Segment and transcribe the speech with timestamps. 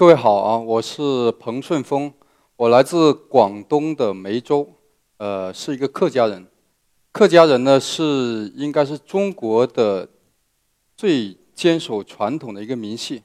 [0.00, 2.10] 各位好啊，我是彭顺峰，
[2.56, 4.66] 我来自广东的梅州，
[5.18, 6.46] 呃，是一个客家人。
[7.12, 10.08] 客家人呢是应该是中国的
[10.96, 13.22] 最坚守传统的一个民系。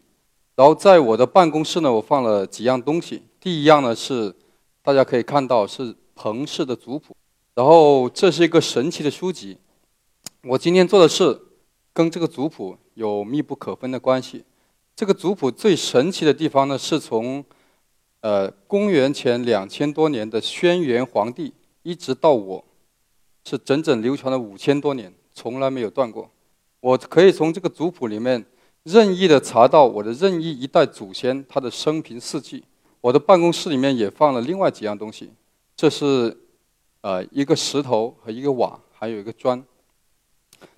[0.57, 3.23] 然后在我的办公室呢，我放了几样东西。
[3.39, 4.35] 第一样呢是
[4.83, 7.15] 大家可以看到是彭氏的族谱，
[7.53, 9.57] 然后这是一个神奇的书籍。
[10.43, 11.39] 我今天做的事
[11.93, 14.43] 跟这个族谱有密不可分的关系。
[14.95, 17.43] 这个族谱最神奇的地方呢，是从
[18.21, 22.63] 呃公元前两千多年的轩辕皇帝一直到我，
[23.43, 26.31] 是整整流传了五千多年，从来没有断过。
[26.79, 28.45] 我可以从这个族谱里面
[28.83, 32.63] 任意的查到我的任意一代祖先他的生平事迹。
[33.01, 35.29] 我的办公室里面也放了另外几样东西，
[35.75, 36.37] 这是
[37.01, 39.61] 呃一个石头和一个瓦，还有一个砖。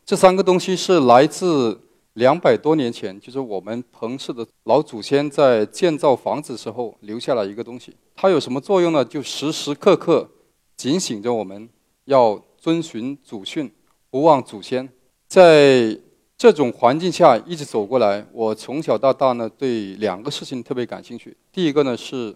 [0.03, 1.81] 这三个东西是来自。
[2.17, 7.95] 两百多年前，就是我们彭氏的老祖先在建造房子时候留下了一个东西。
[8.15, 9.05] 它有什么作用呢？
[9.05, 10.27] 就时时刻刻
[10.75, 11.69] 警醒着我们
[12.05, 13.71] 要遵循祖训，
[14.09, 14.89] 不忘祖先。
[15.27, 15.95] 在
[16.35, 21.37] 这种环境下一直走过来，我从小到大呢，对两个事情特别感兴趣。
[21.51, 22.35] 第一个呢是，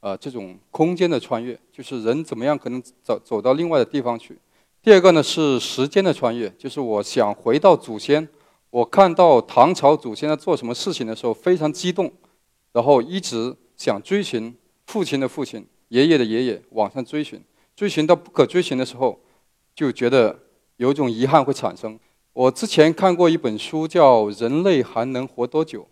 [0.00, 4.36] 呃，这种空间的穿越，就是人怎么样可能走走到另外的地方去。
[4.82, 8.28] 第二个呢是时间的穿越，就是我想回到祖先。
[8.72, 12.10] 我看到唐朝祖先在做什么事情的时候非常激动，
[12.72, 14.56] 然后一直想追寻
[14.86, 17.38] 父亲的父亲、爷爷的爷爷往上追寻，
[17.76, 19.20] 追寻到不可追寻的时候，
[19.74, 20.38] 就觉得
[20.78, 22.00] 有一种遗憾会产生。
[22.32, 25.82] 我之前看过一本书叫《人类还能活多久》，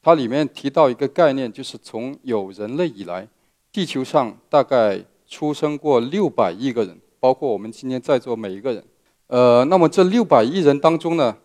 [0.00, 3.28] 它里面提到一个概念，就是从有人类以来，
[3.70, 8.82] 地球上大概出生过六百亿个人，包括我们今天在座每一个人。
[9.26, 11.36] 呃，那么这六百亿人当中呢？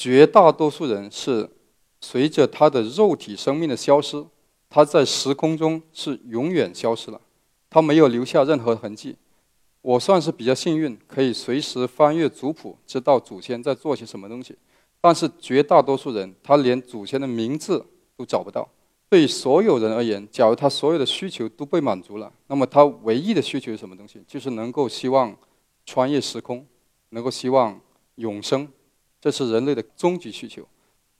[0.00, 1.46] 绝大多数人是
[2.00, 4.24] 随着他的肉体生命的消失，
[4.70, 7.20] 他在时空中是永远消失了，
[7.68, 9.14] 他没有留下任何痕迹。
[9.82, 14.56] 我算是比较幸运，可以随时翻阅族谱，知道祖先在做些什么东西。
[15.02, 17.84] 但是绝大多数人，他连祖先的名字
[18.16, 18.66] 都找不到。
[19.10, 24.22] 对所有人而言，假如他所有的需求都被满足了，那么他唯一的需求是什么东西？
[24.26, 25.36] 就是能够希望
[25.84, 26.66] 穿越时空，
[27.10, 27.78] 能够希望
[28.14, 28.66] 永生。
[29.20, 30.66] 这是人类的终极需求，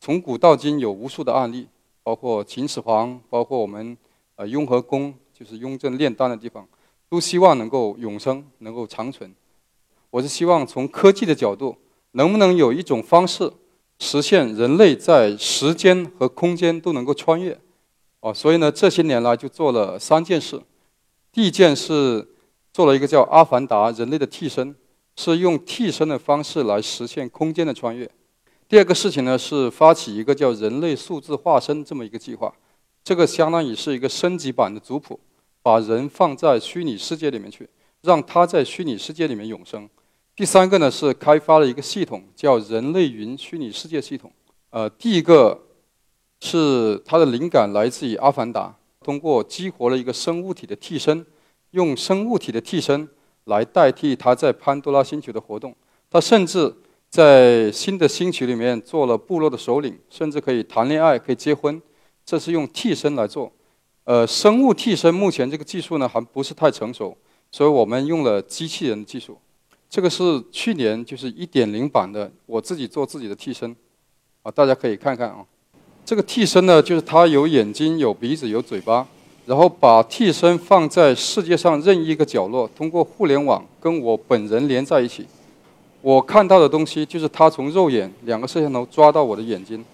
[0.00, 1.68] 从古到今有无数的案例，
[2.02, 3.96] 包括秦始皇，包括我们
[4.36, 6.66] 呃雍和宫，就是雍正炼丹的地方，
[7.10, 9.34] 都希望能够永生，能够长存。
[10.08, 11.76] 我是希望从科技的角度，
[12.12, 13.52] 能不能有一种方式
[13.98, 17.58] 实现人类在时间和空间都能够穿越？
[18.20, 20.60] 哦，所以呢，这些年来就做了三件事。
[21.30, 22.26] 第一件是
[22.72, 24.74] 做了一个叫《阿凡达》人类的替身。
[25.20, 28.10] 是用替身的方式来实现空间的穿越。
[28.66, 32.50] 第二个事情呢，是发起一个叫“人类数字化身”这么一个计划，
[33.04, 35.20] 这个相当于是一个升级版的族谱，
[35.62, 37.68] 把人放在虚拟世界里面去，
[38.00, 39.86] 让他在虚拟世界里面永生。
[40.34, 44.32] 第三个呢，是开发了一个系统，叫“人类云虚拟世界系统”。
[44.70, 45.66] 呃，第一个
[46.40, 51.26] 是它的灵感来自于《阿凡达》，通过激活了一个生物体的替身，
[51.72, 53.06] 用生物体的替身。
[53.50, 55.74] 来代替他在潘多拉星球的活动，
[56.08, 56.72] 他甚至
[57.10, 61.82] 在新的星球里面做了部落的首领，甚至可以谈恋爱、可以结婚。
[62.24, 63.50] 这是用替身来做，
[64.04, 67.16] 呃，生物替身目前这个技术呢还不是太成熟，
[67.50, 69.36] 所以我们用了机器人的技术。
[69.88, 73.74] 这个是去年就是一点零版的，我自己做自己的替身，
[74.42, 75.44] 啊，大家可以看看啊。
[76.04, 79.08] 这个替身呢，就是它有眼睛、有鼻子、有嘴巴。
[79.50, 85.26] 然后把替身放在世界上任意一个角落，通过互联网跟我本人连在一起。
[86.00, 89.84] 我看到的东西就是他从肉眼两个摄像头抓到我的眼睛，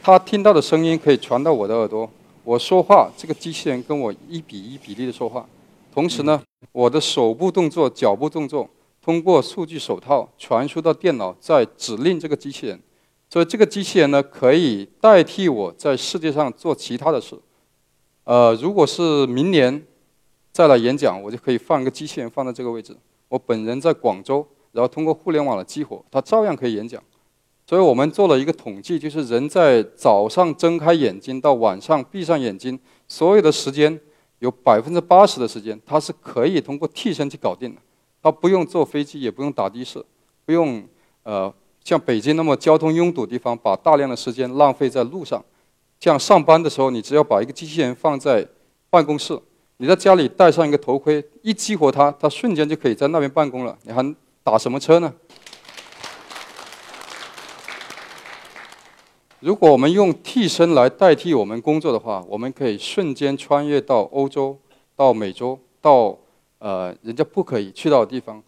[0.00, 2.08] 他听到的声音可以传到我的耳朵。
[2.44, 5.44] 我说话，这个机器人跟我一比一比例的说话。
[5.92, 6.40] 同时呢，
[6.70, 8.70] 我的手部动作、脚部动作
[9.02, 12.80] 通过数据手套传输到电脑，再指令这个机器人。
[13.28, 17.36] 所以这个机器人呢，可以代替我在世界上做其他的事。
[18.30, 19.84] 呃，如果是明年
[20.52, 22.96] 再来演讲，我就可以放一个机器人放在这个位置。
[23.26, 27.02] 我本人在广州，然后通过互联网的激活，它照样可以演讲。
[27.66, 32.78] 所以我们做了一个统计，就是人在早上睁开眼睛到晚上闭上眼睛，
[33.08, 33.98] 所有的时间
[34.38, 37.80] 有百分之八十的时间，它是可以通过替身去搞定的。
[38.22, 40.00] 它不用坐飞机，也不用打的士，
[40.44, 40.84] 不用
[41.24, 45.44] 呃像北京那么交通拥堵地方，把大量的时间浪费在路上。
[46.00, 48.46] 像上班的时候，你只要把一个机器人放在
[48.88, 49.38] 办公室，
[49.76, 53.78] 你在家里戴上一个头盔，一激活它，它瞬间就可以在那边办公了。
[53.82, 55.12] 你还打什么车呢？
[59.40, 64.58] 如果我们用替身来代替我们工作的话，我们可以瞬间穿越到欧洲、
[64.96, 66.16] 到美洲、到
[66.58, 68.42] 呃人家不可以去到的地方。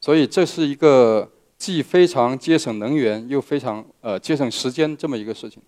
[0.00, 1.28] 所以这是一个
[1.58, 5.60] 既非常节省能源又非常呃节省时间这么一个事情。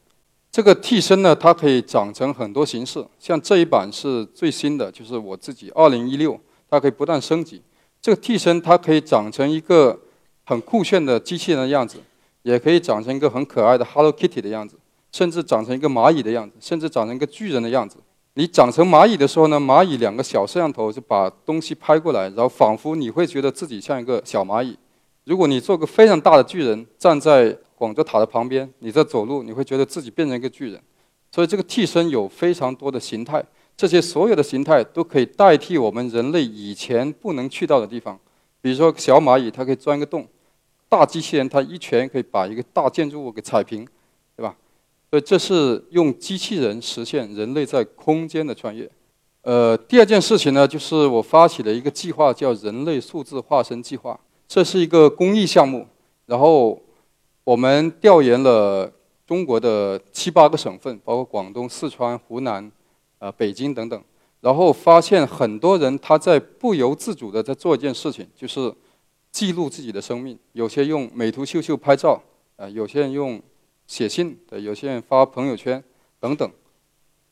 [0.55, 6.39] 这个替身呢，它可以长成很多形式，像这一版是最新的，就是我自己二零一六，
[6.71, 7.61] 它可以不断升级。
[8.01, 9.99] 这个替身它可以长成一个
[10.45, 11.99] 很酷炫的机器人的样子。
[12.43, 14.77] 也可以长成一个很可爱的 Hello Kitty 的样子，
[15.11, 17.97] 甚至长成一个蚂蚁的样子，甚至长成一个巨人的样子。
[18.35, 24.79] 你长成蚂蚁的时候呢，蚂蚁两个小摄像头就把东西拍过来，然后仿佛你会觉得自己像一个小蚂蚁。
[25.25, 30.81] 如果你做个非常大的巨人，站在广州塔的旁边，你在走路，你会觉得自己变成一个巨人。
[31.31, 33.45] 所以这个替身有非常多的形态，
[33.77, 38.19] 这些所有的形态都可以代替我们人类以前不能去到的地方。
[38.61, 40.27] 比如说小蚂蚁，它可以钻一个洞。
[40.89, 43.85] 大机器人它一拳可以把一个大建筑物给踩平，
[44.37, 44.57] 对吧？
[45.11, 48.89] 所以这是用机器人实现人类在空间的穿越。
[49.43, 54.19] 呃，第二件事情呢，就是我发起了一个计划，叫“人类数字化身计划”。
[54.49, 55.87] 这是一个公益项目，
[56.27, 56.81] 然后
[57.45, 58.93] 我们调研了
[59.27, 62.73] 中国的七八个省份，包括广东、四川、湖南、
[63.19, 64.03] 呃北京等等，
[64.41, 68.75] 然后发现很多人他在不由自主的在做一件事情，就是。
[69.35, 72.23] 记录自己的生命，有些用美图秀秀拍照，
[72.55, 73.43] 啊，有些人用
[73.85, 75.83] 写信，对，有些人发朋友圈
[76.21, 76.49] 等等，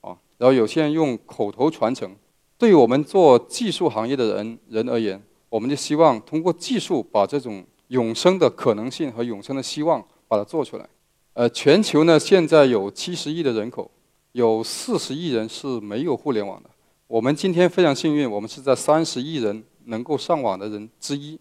[0.00, 2.12] 啊，然后有些人用口头传承。
[2.58, 10.88] 对于我们做技术行业的人人而言，我们就希望通过技术把这种永生的可能性和永生的希望把它做出来。
[11.34, 13.90] 呃，全球呢现在有七十亿的人口，
[14.32, 16.70] 有四十亿人是没有互联网的。
[17.06, 21.38] 我们今天非常幸运，我们是在三十亿人能够上网的人之一。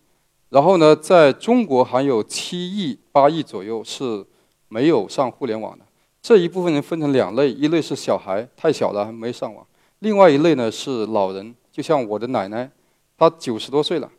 [0.49, 4.25] 然后呢，在中国还有七亿、八亿左右是
[4.67, 5.85] 没有上互联网的。
[6.21, 9.65] 这一部分人分成两类：一类是小孩，太小了还没上网；
[9.99, 12.69] 另外一类呢是老人，就像我的奶奶，
[13.17, 14.11] 她九十多岁了，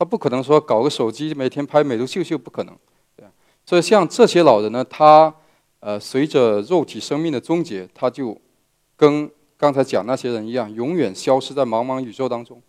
[0.00, 2.74] 他不可能说搞个手机每天拍美图秀秀，不可能。
[3.14, 3.26] 对
[3.66, 5.30] 所以像这些老人呢，他
[5.80, 8.34] 呃随着肉体生命的终结，他就
[8.96, 12.62] 跟刚才讲那些人一样，永远消失在茫茫宇宙当中。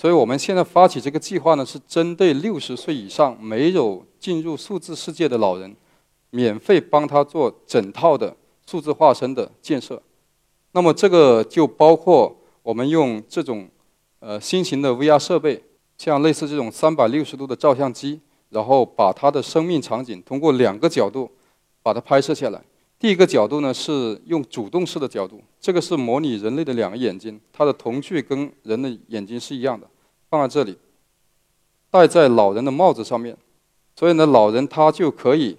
[0.00, 5.74] 所以我们现在发起这个计划呢，是针对六十岁以上没有进入数字世界的老人，
[6.30, 10.00] 免费帮他做整套的数字化身的建设。
[10.70, 13.68] 那么这个就包括我们用这种
[14.20, 15.60] 呃新型的 VR 设备，
[15.98, 21.30] 像类似这种三百六十度的照相机，然后把它的生命场景通过两个角度
[21.82, 22.62] 把它拍摄下来。
[23.00, 29.86] 第一个角度呢是用主动式的角度，这个是模拟人类的两个眼睛，它的瞳距跟人的眼睛是一样的，
[30.30, 30.76] 放在这里，
[31.90, 33.36] 戴在老人的帽子上面，
[33.94, 35.56] 所以呢，老人他就可以，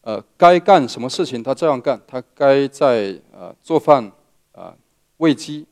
[0.00, 4.10] 呃，该干什么事情他这样干，他该在呃做饭
[4.52, 4.74] 啊、
[5.18, 5.66] 喂鸡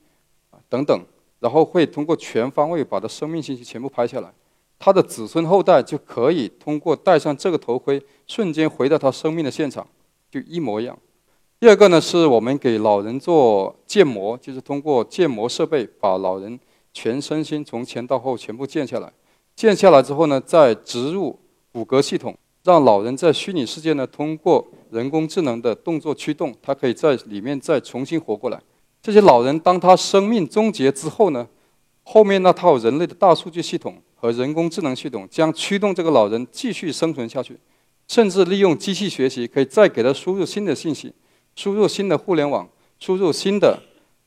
[0.69, 1.03] 等等，
[1.41, 4.33] 然后会通过全方位把他生命信息全部拍下来，
[4.79, 9.87] 他的子孙后代就可以通过戴上这个头盔，瞬间回到他生命的现场。
[10.31, 10.97] 就一模一样。
[11.59, 16.59] 第二个呢，是我们给老人做建模，就是通过建模设备把老人
[16.93, 19.13] 全身心从前到后全部建下来。
[19.57, 21.39] 建下来之后呢，再植入
[21.73, 28.61] 骨骼系统，让老人在虚拟世界呢，通过人工智能的动作驱动，他可以在里面再重新活过来。
[29.03, 31.47] 这些老人当他生命终结之后呢，
[32.03, 37.59] 后面那套人类的大数据系统和人工智能系统将驱动这个老人继续生存下去。
[38.07, 41.15] 甚至利用机器学习，可以再给他输入新的信息，
[41.55, 43.81] 输入新的互联网，输入新的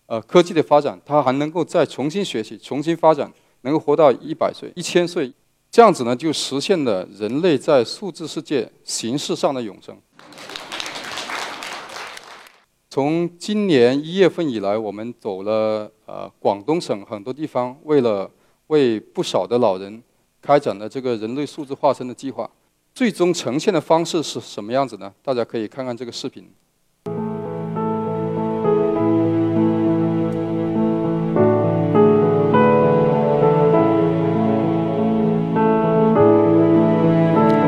[0.06, 3.30] 呃科技的发展，他还能够再重新学习、重新发展，
[3.64, 5.30] 能够活到一百岁、一千岁，
[5.70, 9.94] 这样子呢，就实现了人类在数字世界形式上的永生。
[12.94, 18.30] 从今年一月份以来，我们走了呃广东省很多地方，为了
[18.68, 20.04] 为不少的老人
[20.40, 22.48] 开展了这个人类数字化身的计划。
[22.94, 25.12] 最终呈现的方式是什么样子呢？
[25.24, 26.48] 大家可以看看这个视频。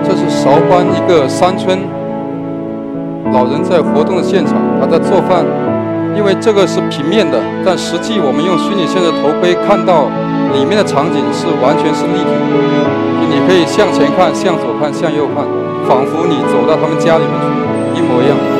[0.03, 1.81] 这是韶关一个山村，
[3.33, 5.45] 老人在活动的现场，他在做饭。
[6.15, 10.07] 因为这个是平面的，但实际我们用虚拟现实头盔看到
[10.55, 12.55] 里面的场景是完全是立体的。
[13.27, 15.43] 你可以向前看，向左看，向右看，
[15.85, 18.54] 仿佛你走到他们家里面去，一模一样。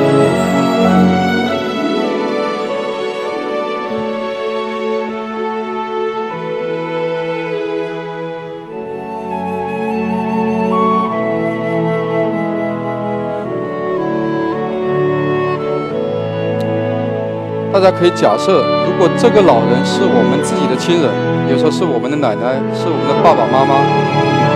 [17.86, 21.06] 大家可以假设，如果这个老人是我们自己的亲人，
[21.46, 23.78] 比如说是我们的奶奶，是我们的爸爸妈妈，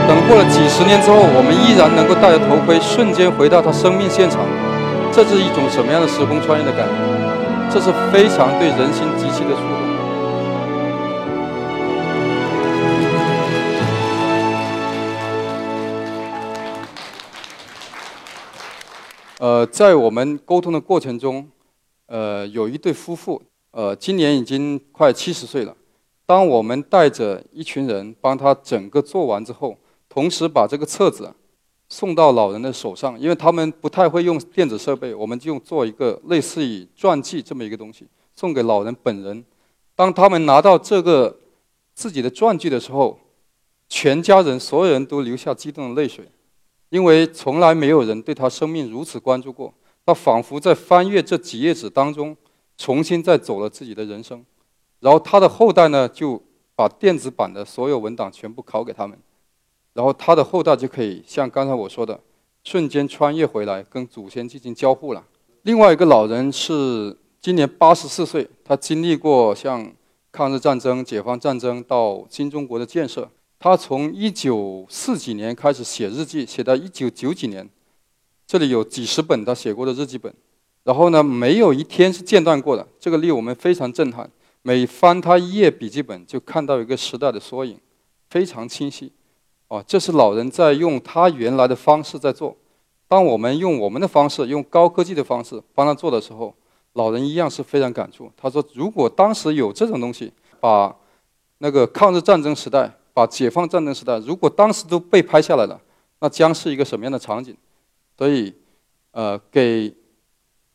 [0.09, 4.41] 等过了几十年之后，我们依然能够戴着头盔，瞬间回到他生命现场，
[5.13, 6.97] 这是一种什么样的时空穿越的感觉？
[7.69, 9.77] 这是非常对人心极其的触动。
[19.37, 21.47] 呃，在我们沟通的过程中，
[22.09, 23.39] 呃，有一对夫妇，
[23.69, 25.75] 呃，今年已经快七十岁了。
[26.25, 29.77] 当我们带着一群人帮他整个做完之后，
[30.09, 31.31] 同时把这个册子
[31.87, 39.45] 送到老人的手上，因为他们不太会用电子设备，我们就做一个类似于传记这么一个东西，送给老人本人。
[39.95, 41.37] 当他们拿到这个
[41.93, 43.19] 自己的传记的时候，
[43.87, 46.25] 全家人所有人都流下激动的泪水。
[46.89, 49.71] 因为从来没有人对他生命如此关注过，
[50.09, 52.35] 他仿佛在翻阅这几页纸当中，
[52.79, 54.43] 重新再走了自己的人生。
[55.01, 56.41] 然后他的后代呢，就
[56.75, 59.15] 把电子版的所有文档全部拷给他们，
[59.93, 62.19] 然后他的后代就可以像刚才我说的，
[62.63, 65.23] 瞬间穿越回来跟祖先进行交互了。
[65.61, 69.93] 另外一个老人是今年八十四岁，他经历过像
[70.31, 73.29] 抗日战争、解放战争到新中国的建设。
[73.59, 77.69] 他从一九四几年开始写日记，写到一九九几年，
[78.49, 80.33] 这里有几十本他写过的日记本，
[80.83, 82.87] 然后呢，没有一天是间断过的。
[82.99, 84.27] 这个令我们非常震撼。
[84.63, 87.77] 每翻他一页笔记本，就看到一个时代的缩影，
[88.31, 89.11] 非常清晰。
[89.67, 92.57] 哦，这是老人在用他原来的方式在做。
[93.07, 96.51] 当我们用我们的方式，用高科技的方式帮他做的时候，
[96.93, 98.31] 老人一样是非常感触。
[98.35, 100.95] 他说：“如果当时有这种东西，把
[101.59, 105.77] 那个抗日战争时代。”把解放战争时代，如果当时都被拍下来了，
[106.19, 107.53] 那将是一个什么样的场景？
[108.19, 108.53] 所以，
[109.11, 109.95] 呃，给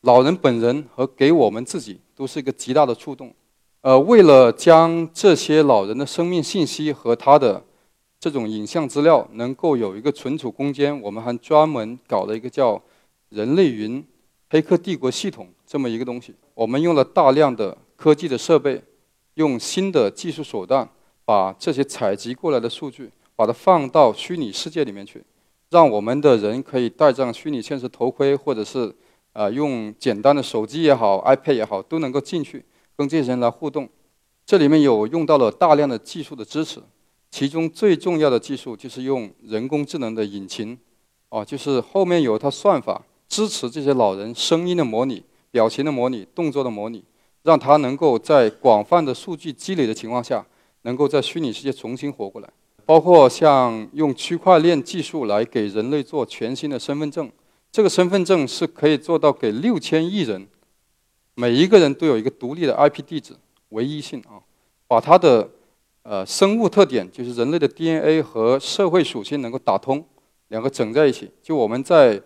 [0.01, 3.31] 老人本人和给我们自己都是一个极大的触动。
[3.81, 7.63] 呃，为了将这些老人的生命信息和他的
[8.19, 12.81] 这种影像资料能够有一个存储空间，我们还专门搞了一个叫
[13.29, 14.03] “人类云
[14.49, 16.33] 黑客帝国系统”这么一个东西。
[16.55, 18.81] 我们用了大量的科技的设备，
[19.35, 20.89] 用新的技术手段。
[21.23, 25.23] 把这些采集过来的数据，把它放到虚拟世界里面去，
[25.69, 28.93] 让我们的人可以戴上虚拟现实头盔，或者是
[29.33, 32.63] 呃用简单的手机也好、iPad 也好，都能够进去
[32.95, 33.89] 跟这些人来互动。
[34.45, 36.79] 这里面有用到了大量的技术的支持，
[37.31, 40.77] 其中最重要的技术就是用人工智能的引擎，
[41.29, 47.03] 哦，就是后面有它算法支持这些老人声音的模拟、表情的模拟、动作的模拟，
[47.43, 50.45] 让他能够在广泛的数据积累的情况下。
[50.85, 52.47] 能够在虚拟世界重新活过来，
[52.85, 57.31] 包括像用区块链技术来给人类做全新的身份证，
[57.71, 60.47] 这个身份证是可以做到给六千亿人，
[61.33, 63.33] 每一个人都有一个独立的 IP 地址，
[63.69, 64.37] 唯一性啊，
[64.87, 65.49] 把它的
[66.03, 70.05] 呃生物特点，就是人类的 DNA 和社会属性能够打通，
[70.49, 72.21] 两个整在一起，就我们在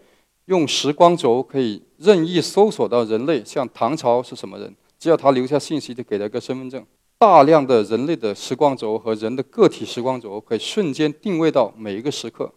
[0.45, 6.85] 用时光轴可以任意搜索到人类，像唐朝是什么人，只要他留下信息，就给了一个身份证。
[7.19, 12.49] 大量的人类的时光轴和人的个体时光轴可以瞬间定位到每一个时刻。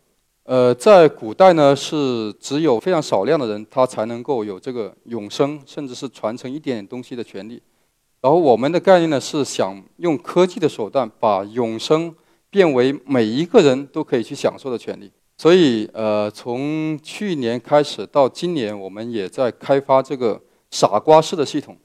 [0.44, 7.60] 呃，在古代呢，是只有非常少量的人，他才能够有这个永生，甚至是传承一点点东西的权利。
[8.20, 12.14] 然后我们的概念呢，是想用科技的手段，把永生
[12.48, 15.10] 变为每一个人都可以去享受的权利。
[15.38, 20.40] 所以，呃，从去年开始到今年，我们也在开发这个
[20.70, 21.76] 傻瓜式的系统。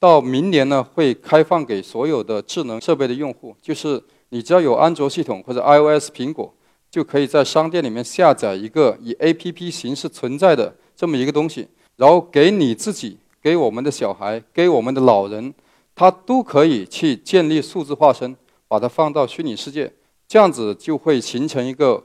[0.00, 6.52] 到明年呢，会开放给所有的智能设备的用户，就是你只要有安卓系统或者 iOS 苹果，
[6.90, 15.52] 就可以在商店里面下载一个以 APP 形式存在的这么一个东西，然后给你自己、给我们的小孩、给我们的老人，
[15.94, 18.34] 他都可以去建立数字化身，
[18.66, 19.92] 把它放到虚拟世界，
[20.26, 22.02] 这样子就会形成一个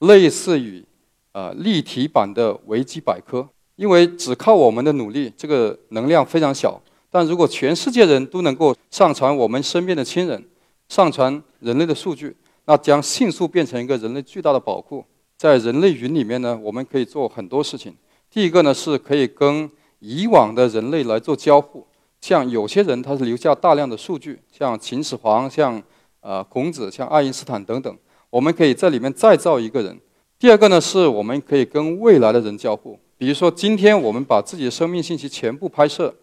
[0.00, 0.84] 类似于
[1.32, 3.48] 呃立体版的维基百科。
[3.76, 6.78] 因为只靠我们的努力，这个能量非常小。
[7.10, 10.44] 但如果全世界人都能够上传我们身边的亲人，
[10.88, 12.36] 上传人类的数据，
[12.66, 15.04] 那将迅速变成一个人类巨大的宝库。
[15.36, 17.94] 在人类云里面呢，我们可以做很多事情。
[18.30, 21.84] 第一个呢，是可以跟以往的人类来做交互。
[22.20, 25.82] 像有些人他是留下大量的数据，像秦始皇、像
[26.20, 27.96] 呃孔子、像爱因斯坦等等，
[28.28, 29.98] 我们可以在里面再造一个人。
[30.38, 32.98] 第二个呢，是我们可以跟未来的人交互。
[33.16, 36.14] 比如说，今天我们把自己的生命信息全部拍摄。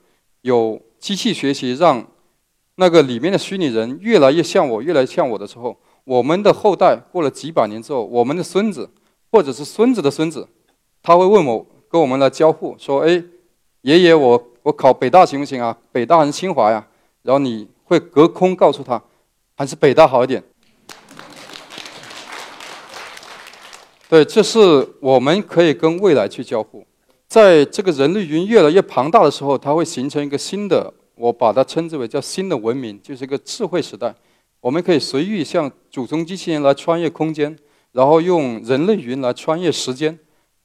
[0.42, 2.06] 有机器学习让
[2.76, 8.90] 那个里面的虚拟人越来越像我，越来越像我的时候，我们的后代过了几百年之后，我们的孙子
[9.32, 10.48] 或者是孙子的孙子，
[11.04, 13.24] 他会问我跟我们来交互，说：“哎，
[13.82, 15.78] 爷爷，我我考北大行不行啊？
[15.92, 16.88] 北大还是清华呀？
[17.24, 19.02] 然后你会隔空告诉他，
[19.56, 20.42] 还是北大好一点。
[24.10, 26.87] 对，这是我们可以跟未来去交互。
[27.38, 34.12] 在这个人类云越来越庞大的时候，它会形成一个新的，我把它称之为叫新的文明，就是一个智慧时代。
[34.60, 37.56] 我们可以随意向祖宗机器人来穿越空间，
[37.92, 40.18] 然后用人类云来穿越时间。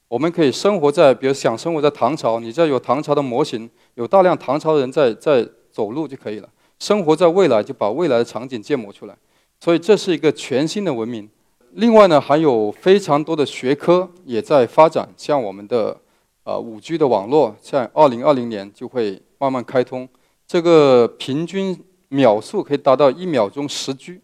[0.07, 6.49] 我们可以生活在，比如想生活在唐朝，你只要有唐朝的模型，有大量唐朝人在在走路就可以了。
[6.79, 9.15] 生活在未来，就把未来的场景建模出来。
[9.59, 11.29] 所以这是一个全新的文明。
[11.73, 15.95] 另外呢，还有非常多的学科也在发展，像我们的。
[16.43, 20.07] 啊，五 G 的网络在二零二零年就会慢慢开通，
[20.45, 24.19] 这个平均秒速可以达到一秒钟十 G，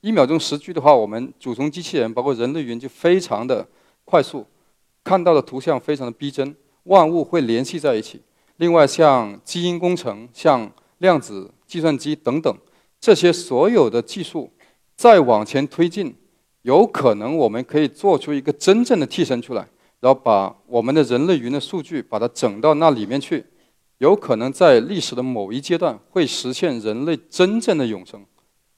[0.00, 3.66] 一秒钟十 G 的话，我们主从机器人包括人类云就非常的
[4.04, 4.44] 快速，
[5.04, 8.20] 看到的图像非常的逼真，万物会联系在一起。
[8.56, 12.56] 另外，像基因工程、像量子计算机等等，
[13.00, 14.50] 这些所有的技术
[14.96, 16.14] 再往前推进，
[16.62, 19.68] 有可能我们可以做出一个真正的替身出来。
[20.04, 23.42] 然后把我们的人类云的数据把它整到那里面去，
[23.96, 28.22] 有可能在历史的某一阶段会实现人类真正的永生，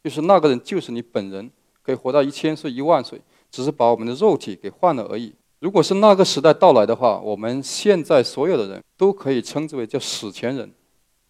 [0.04, 1.50] 就是那个人就是你本人，
[1.82, 5.34] 可以活到一千岁、一万岁，只是把我们的肉体给换了而已。
[5.58, 10.72] 如果是那个时代到来的话，我们现在所有的人都可以称之为叫史前人，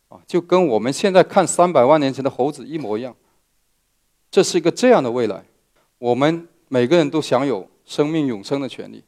[0.08, 3.16] 啊，就跟我们现在看三百万年前的猴子一模一样。
[4.30, 5.42] 这是一个这样的未来，
[5.96, 9.02] 我们每个人都享有生命永生的权利。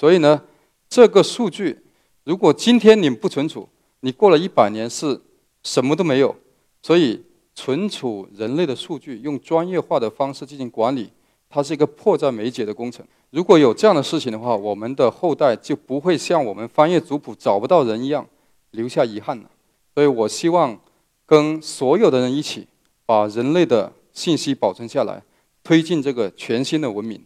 [0.00, 0.42] 所以呢，
[0.88, 1.78] 这个数据，
[2.24, 3.68] 如果今天你不存储，
[4.00, 5.20] 你过了一百年是
[5.62, 6.34] 什么都没有。
[6.80, 7.22] 所以
[7.54, 11.10] 存储人类的数据，用专业化的方式进行管理，
[11.50, 13.04] 它是一个迫在眉睫的工程。
[13.28, 18.26] 如果有这样的事情的话，我们的后代就不会像我们翻阅族谱找不到人一样
[18.70, 19.50] 留下遗憾了。
[19.94, 20.80] 所以我希望
[21.26, 22.66] 跟所有的人一起，
[23.04, 25.22] 把人类的信息保存下来，
[25.62, 27.22] 推进这个全新的文明。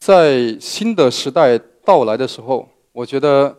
[0.00, 3.54] 在新的时代到来的时候，我觉得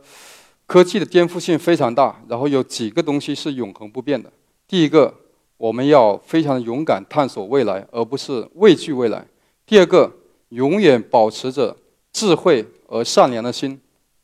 [0.65, 2.19] 科技的颠覆性非常大。
[2.27, 4.30] 然后有几个东西是永恒不变的。
[4.67, 5.13] 第一个，
[5.58, 9.23] 我们要非常勇敢探索未来，而不是畏惧未来。
[9.67, 10.12] 第二个，
[10.49, 11.77] 永远保持着
[12.12, 13.80] 智慧而善良的心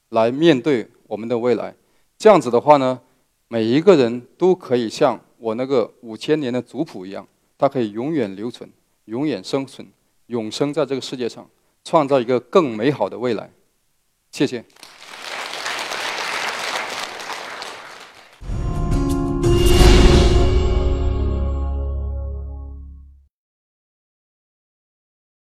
[0.09, 1.75] 来面对我们的未来。
[2.17, 2.99] 这样子的话呢，
[3.47, 7.27] 每一个人都可以像我那个五千年的族谱一样，
[7.59, 8.67] 它可以永远留存、
[9.05, 9.87] 永远生存、
[10.25, 11.47] 永生在这个世界上。
[11.89, 13.49] 创造一个更美好的未来，
[14.29, 14.65] 谢谢。